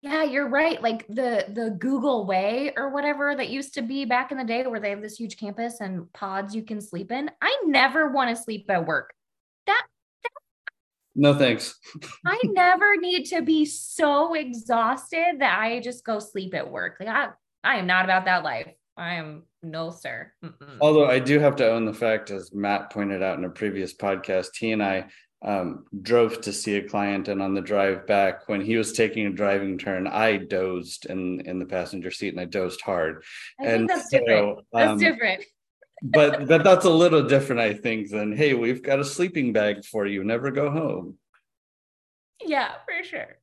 [0.00, 0.82] Yeah, you're right.
[0.82, 4.66] Like the the Google Way or whatever that used to be back in the day
[4.66, 7.30] where they have this huge campus and pods you can sleep in.
[7.40, 9.14] I never want to sleep at work.
[11.16, 11.78] No thanks.
[12.26, 16.96] I never need to be so exhausted that I just go sleep at work.
[16.98, 17.28] Like I,
[17.62, 18.72] I am not about that life.
[18.96, 20.32] I am no sir.
[20.44, 20.78] Mm-mm.
[20.80, 23.94] Although I do have to own the fact, as Matt pointed out in a previous
[23.94, 25.06] podcast, he and I
[25.44, 29.26] um, drove to see a client, and on the drive back, when he was taking
[29.26, 33.24] a driving turn, I dozed in in the passenger seat, and I dozed hard.
[33.60, 34.58] I and think that's so, different.
[34.72, 35.44] That's um, different.
[36.04, 39.84] But but that's a little different, I think, than hey, we've got a sleeping bag
[39.84, 40.22] for you.
[40.22, 41.16] Never go home.
[42.44, 43.38] Yeah, for sure.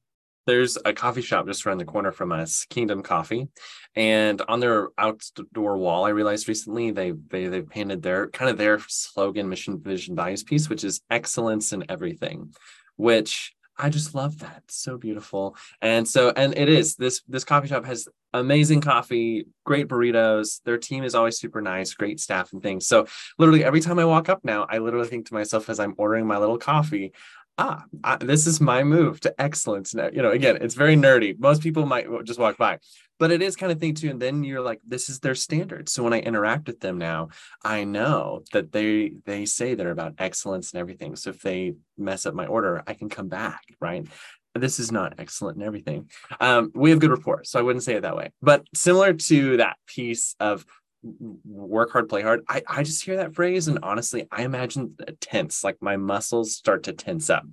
[0.46, 3.48] There's a coffee shop just around the corner from us, Kingdom Coffee,
[3.96, 8.58] and on their outdoor wall, I realized recently they they they painted their kind of
[8.58, 12.54] their slogan, mission, vision, values piece, which is excellence in everything,
[12.96, 14.64] which I just love that.
[14.68, 15.56] So beautiful.
[15.82, 20.62] And so, and it is this this coffee shop has amazing coffee, great burritos.
[20.64, 22.86] Their team is always super nice, great staff and things.
[22.86, 23.08] So
[23.40, 26.28] literally every time I walk up now, I literally think to myself as I'm ordering
[26.28, 27.12] my little coffee,
[27.58, 29.96] ah, I, this is my move to excellence.
[29.96, 31.38] Now, you know, again, it's very nerdy.
[31.40, 32.78] Most people might just walk by,
[33.22, 34.10] but it is kind of thing too.
[34.10, 35.88] And then you're like, this is their standard.
[35.90, 37.30] So when I interact with them now,
[37.64, 41.16] I know that they they say they're about excellence and everything.
[41.16, 44.08] So if they mess up my order, I can come back, right?
[44.56, 46.10] This is not excellent and everything.
[46.40, 48.32] Um, we have good rapport, so I wouldn't say it that way.
[48.42, 50.66] But similar to that piece of
[51.04, 52.42] work hard, play hard.
[52.48, 56.84] I, I just hear that phrase and honestly, I imagine tense, like my muscles start
[56.84, 57.46] to tense up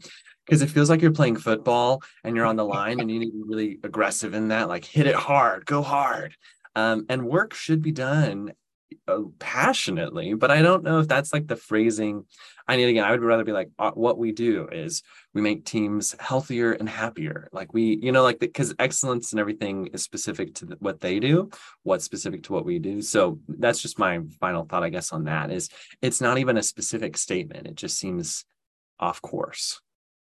[0.47, 3.31] because it feels like you're playing football and you're on the line and you need
[3.31, 6.35] to be really aggressive in that, like hit it hard, go hard.
[6.75, 8.53] Um, and work should be done
[9.39, 12.25] passionately, but I don't know if that's like the phrasing
[12.67, 13.05] I need again.
[13.05, 16.87] I would rather be like, uh, what we do is we make teams healthier and
[16.87, 17.49] happier.
[17.51, 21.51] Like we, you know, like because excellence and everything is specific to what they do,
[21.83, 23.01] what's specific to what we do.
[23.01, 25.71] So that's just my final thought, I guess, on that is
[26.03, 27.67] it's not even a specific statement.
[27.67, 28.45] It just seems
[29.01, 29.81] off course.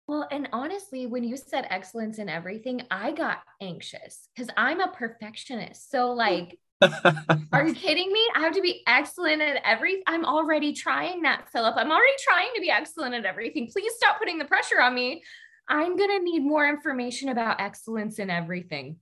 [0.08, 4.88] Well, and honestly, when you said excellence in everything, I got anxious because I'm a
[4.88, 5.92] perfectionist.
[5.92, 8.22] So, like, are you kidding me?
[8.36, 10.04] I have to be excellent at everything.
[10.08, 11.76] I'm already trying that, Philip.
[11.78, 13.70] I'm already trying to be excellent at everything.
[13.72, 15.24] Please stop putting the pressure on me.
[15.68, 18.98] I'm going to need more information about excellence in everything.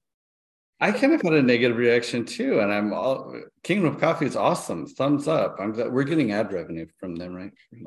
[0.79, 3.33] I kind of had a negative reaction too, and I'm all
[3.63, 4.85] Kingdom of Coffee is awesome.
[4.85, 5.55] Thumbs up.
[5.57, 7.51] I'm we're getting ad revenue from them, right?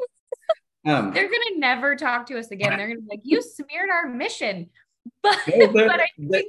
[0.86, 2.78] Um, they're gonna never talk to us again.
[2.78, 4.70] They're gonna be like, "You smeared our mission,"
[5.22, 6.46] but but I think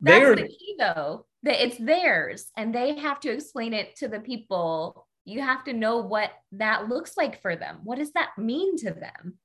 [0.00, 4.20] that's the key, though that it's theirs and they have to explain it to the
[4.20, 5.06] people.
[5.24, 7.80] You have to know what that looks like for them.
[7.84, 9.38] What does that mean to them?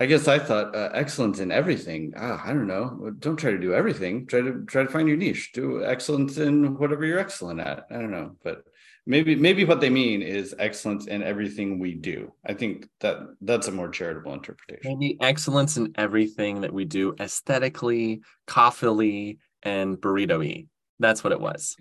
[0.00, 2.12] I guess i thought uh, excellence in everything.
[2.16, 3.12] Ah, i don't know.
[3.20, 4.26] Don't try to do everything.
[4.26, 5.52] Try to try to find your niche.
[5.52, 7.86] Do excellence in whatever you're excellent at.
[7.90, 8.36] I don't know.
[8.42, 8.64] But
[9.06, 12.32] maybe maybe what they mean is excellence in everything we do.
[12.44, 14.98] I think that that's a more charitable interpretation.
[14.98, 20.66] Maybe excellence in everything that we do aesthetically coffee and burrito
[21.02, 21.76] that's what it was.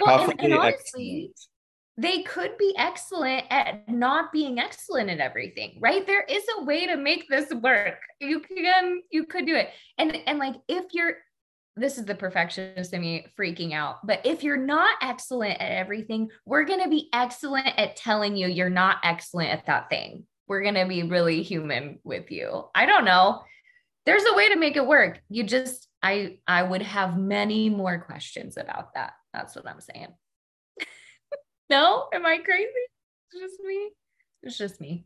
[0.00, 1.32] Well, and, and honestly,
[1.96, 6.06] they could be excellent at not being excellent at everything, right?
[6.06, 7.98] There is a way to make this work.
[8.20, 9.68] You can, you could do it.
[9.98, 11.16] And and like if you're
[11.76, 14.06] this is the perfectionist in me freaking out.
[14.06, 18.46] But if you're not excellent at everything, we're going to be excellent at telling you
[18.46, 20.26] you're not excellent at that thing.
[20.48, 22.68] We're going to be really human with you.
[22.74, 23.42] I don't know.
[24.04, 25.20] There's a way to make it work.
[25.30, 29.12] You just I I would have many more questions about that.
[29.32, 30.08] That's what I'm saying.
[31.70, 32.68] no, am I crazy?
[33.30, 33.90] It's just me.
[34.42, 35.04] It's just me.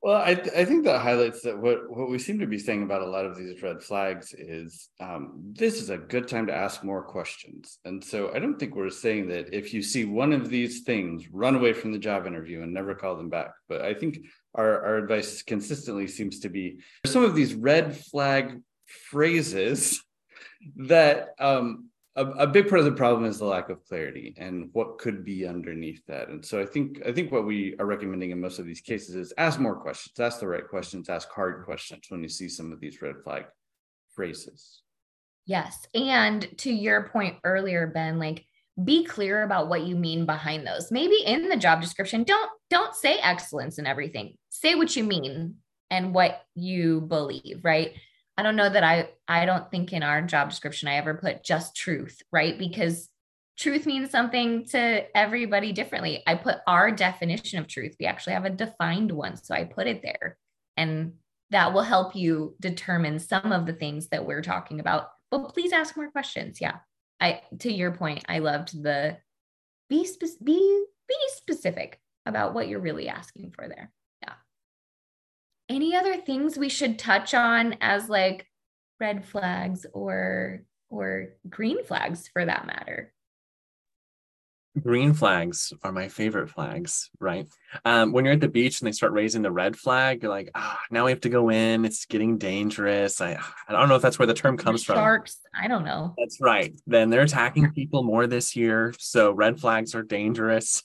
[0.00, 3.02] Well, I, I think that highlights that what, what we seem to be saying about
[3.02, 6.84] a lot of these red flags is um, this is a good time to ask
[6.84, 7.80] more questions.
[7.84, 11.28] And so I don't think we're saying that if you see one of these things,
[11.32, 13.50] run away from the job interview and never call them back.
[13.68, 14.20] But I think
[14.54, 20.00] our, our advice consistently seems to be some of these red flag phrases
[20.76, 24.70] that um, a, a, big part of the problem is the lack of clarity and
[24.72, 26.28] what could be underneath that.
[26.28, 29.14] And so I think I think what we are recommending in most of these cases
[29.14, 32.72] is ask more questions, ask the right questions, ask hard questions when you see some
[32.72, 33.44] of these red flag
[34.14, 34.82] phrases.
[35.46, 35.86] Yes.
[35.94, 38.44] And to your point earlier, Ben, like
[38.84, 40.90] be clear about what you mean behind those.
[40.90, 44.36] Maybe in the job description, don't don't say excellence in everything.
[44.50, 45.56] Say what you mean
[45.90, 47.92] and what you believe, right?
[48.38, 51.42] I don't know that I I don't think in our job description I ever put
[51.42, 52.56] just truth, right?
[52.56, 53.08] Because
[53.58, 56.22] truth means something to everybody differently.
[56.24, 57.96] I put our definition of truth.
[57.98, 60.38] We actually have a defined one, so I put it there.
[60.76, 61.14] And
[61.50, 65.08] that will help you determine some of the things that we're talking about.
[65.32, 66.60] But please ask more questions.
[66.60, 66.76] Yeah.
[67.20, 69.16] I to your point, I loved the
[69.90, 73.90] be spe- be be specific about what you're really asking for there.
[75.68, 78.46] Any other things we should touch on as like
[79.00, 83.12] red flags or or green flags for that matter?
[84.80, 87.46] Green flags are my favorite flags, right?
[87.84, 90.50] Um, when you're at the beach and they start raising the red flag, you're like,
[90.54, 91.84] ah, oh, now we have to go in.
[91.84, 93.20] It's getting dangerous.
[93.20, 94.96] I, I don't know if that's where the term comes Sharks, from.
[94.96, 95.36] Sharks.
[95.60, 96.14] I don't know.
[96.16, 96.74] That's right.
[96.86, 98.94] Then they're attacking people more this year.
[98.98, 100.82] So red flags are dangerous.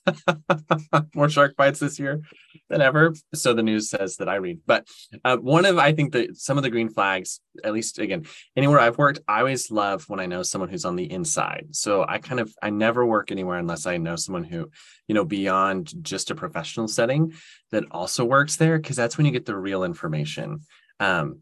[1.15, 2.21] more shark bites this year
[2.69, 3.13] than ever.
[3.33, 4.59] So the news says that I read.
[4.65, 4.87] But
[5.23, 8.25] uh, one of, I think that some of the green flags, at least again,
[8.55, 11.67] anywhere I've worked, I always love when I know someone who's on the inside.
[11.71, 14.69] So I kind of, I never work anywhere unless I know someone who,
[15.07, 17.33] you know, beyond just a professional setting
[17.71, 20.61] that also works there, because that's when you get the real information.
[20.99, 21.39] Um,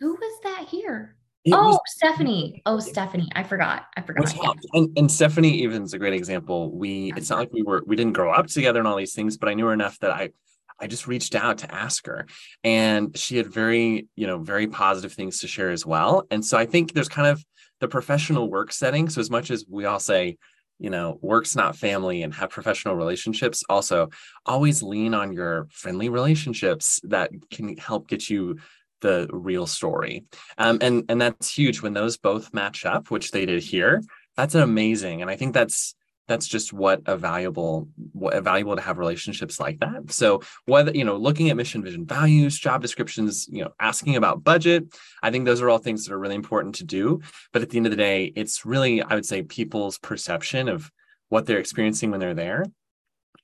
[0.00, 1.16] who was that here?
[1.50, 2.62] oh, was, Stephanie.
[2.66, 3.28] Oh, Stephanie.
[3.34, 3.86] I forgot.
[3.96, 4.34] I forgot.
[4.36, 4.52] Yeah.
[4.74, 6.70] And, and Stephanie even's a great example.
[6.70, 9.36] We it's not like we were we didn't grow up together and all these things,
[9.36, 10.30] but I knew her enough that I
[10.80, 12.26] I just reached out to ask her
[12.64, 16.26] and she had very, you know, very positive things to share as well.
[16.30, 17.44] And so I think there's kind of
[17.80, 19.08] the professional work setting.
[19.08, 20.38] So as much as we all say,
[20.82, 24.08] you know, work's not family and have professional relationships, also
[24.44, 28.56] always lean on your friendly relationships that can help get you
[29.00, 30.24] the real story.
[30.58, 34.02] Um, and and that's huge when those both match up, which they did here.
[34.36, 35.22] That's amazing.
[35.22, 35.94] And I think that's
[36.28, 40.10] that's just what a valuable what a valuable to have relationships like that.
[40.12, 44.44] So whether you know looking at mission vision values job descriptions you know asking about
[44.44, 47.20] budget i think those are all things that are really important to do.
[47.52, 50.90] But at the end of the day it's really i would say people's perception of
[51.28, 52.64] what they're experiencing when they're there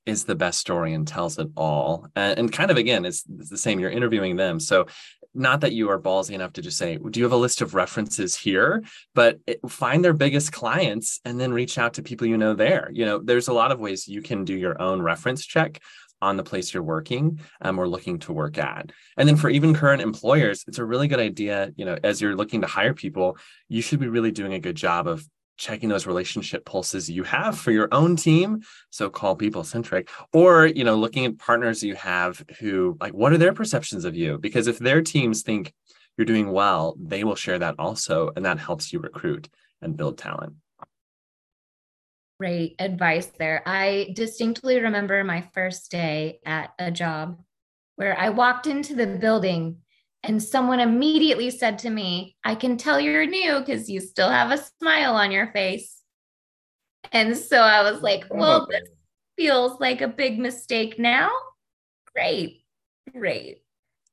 [0.08, 2.08] is the best story and tells it all.
[2.16, 4.58] And, and kind of again it's, it's the same you're interviewing them.
[4.58, 4.86] So
[5.34, 7.74] not that you are ballsy enough to just say, do you have a list of
[7.74, 8.82] references here?
[9.14, 12.90] But it, find their biggest clients and then reach out to people you know there.
[12.92, 15.80] You know, there's a lot of ways you can do your own reference check
[16.20, 18.90] on the place you're working um, or looking to work at.
[19.16, 22.34] And then for even current employers, it's a really good idea, you know, as you're
[22.34, 25.24] looking to hire people, you should be really doing a good job of
[25.58, 30.66] checking those relationship pulses you have for your own team so call people centric or
[30.66, 34.38] you know looking at partners you have who like what are their perceptions of you?
[34.38, 35.72] Because if their teams think
[36.16, 39.48] you're doing well they will share that also and that helps you recruit
[39.82, 40.54] and build talent.
[42.40, 43.62] Great advice there.
[43.66, 47.40] I distinctly remember my first day at a job
[47.98, 49.78] where i walked into the building
[50.22, 54.50] and someone immediately said to me, I can tell you're new because you still have
[54.50, 56.02] a smile on your face.
[57.12, 58.88] And so I was like, well, this
[59.36, 61.30] feels like a big mistake now.
[62.14, 62.64] Great.
[63.12, 63.62] Great.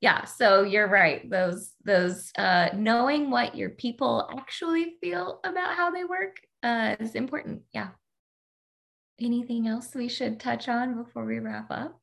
[0.01, 1.27] Yeah, so you're right.
[1.29, 7.15] Those those uh knowing what your people actually feel about how they work uh is
[7.15, 7.63] important.
[7.73, 7.89] Yeah.
[9.19, 11.99] Anything else we should touch on before we wrap up?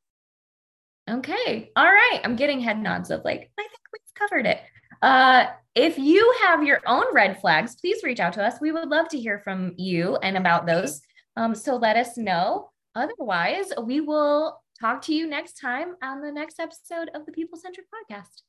[1.10, 1.70] Okay.
[1.76, 2.20] All right.
[2.24, 4.60] I'm getting head nods of like, I think we've covered it.
[5.02, 8.60] Uh, if you have your own red flags, please reach out to us.
[8.60, 11.00] We would love to hear from you and about those.
[11.36, 12.70] Um, so let us know.
[12.94, 17.58] Otherwise, we will talk to you next time on the next episode of the People
[17.58, 18.42] Centric Podcast.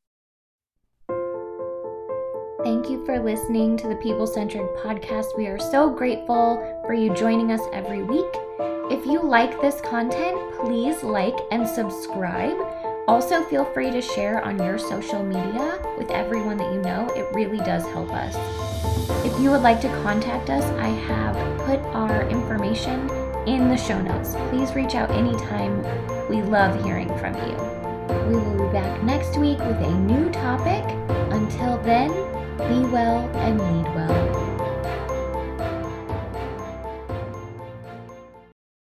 [2.64, 5.38] Thank you for listening to the People Centric Podcast.
[5.38, 8.53] We are so grateful for you joining us every week.
[8.92, 12.58] If you like this content, please like and subscribe.
[13.08, 17.08] Also, feel free to share on your social media with everyone that you know.
[17.16, 18.36] It really does help us.
[19.26, 23.10] If you would like to contact us, I have put our information
[23.48, 24.36] in the show notes.
[24.50, 25.82] Please reach out anytime.
[26.30, 27.56] We love hearing from you.
[28.28, 30.84] We will be back next week with a new topic.
[31.32, 32.10] Until then,
[32.58, 34.53] be well and lead well.